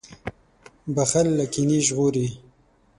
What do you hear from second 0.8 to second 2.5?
•بښل له کینې ژغوري.